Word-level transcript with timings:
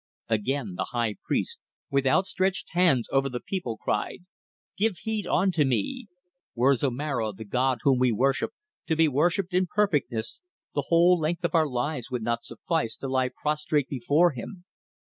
Again 0.29 0.73
the 0.77 0.85
high 0.93 1.17
priest, 1.23 1.59
with 1.91 2.07
outstretched 2.07 2.69
hands 2.73 3.07
over 3.11 3.29
the 3.29 3.39
people, 3.39 3.77
cried: 3.77 4.25
"Give 4.75 4.97
heed 4.97 5.27
unto 5.27 5.63
me! 5.63 6.07
Were 6.55 6.73
Zomara, 6.73 7.33
the 7.33 7.45
god 7.45 7.81
whom 7.83 7.99
we 7.99 8.11
worship, 8.11 8.49
to 8.87 8.95
be 8.95 9.07
worshipped 9.07 9.53
in 9.53 9.67
perfectness, 9.67 10.39
the 10.73 10.85
whole 10.87 11.19
length 11.19 11.43
of 11.43 11.53
our 11.53 11.67
lives 11.67 12.09
would 12.09 12.23
not 12.23 12.43
suffice 12.43 12.95
to 12.95 13.07
lie 13.07 13.29
prostrate 13.29 13.89
before 13.89 14.31
him. 14.31 14.65